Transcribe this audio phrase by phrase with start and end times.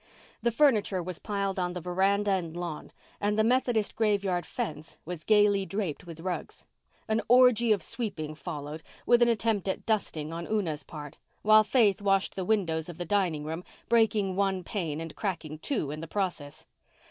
[0.41, 5.23] The furniture was piled on the veranda and lawn and the Methodist graveyard fence was
[5.23, 6.65] gaily draped with rugs.
[7.07, 12.01] An orgy of sweeping followed, with an attempt at dusting on Una's part, while Faith
[12.01, 16.07] washed the windows of the dining room, breaking one pane and cracking two in the
[16.07, 16.65] process.